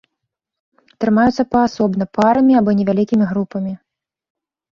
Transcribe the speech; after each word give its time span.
Трымаюцца 1.03 1.43
паасобна, 1.55 2.03
парамі 2.17 2.57
або 2.61 2.75
невялікімі 2.81 3.25
групамі. 3.35 3.73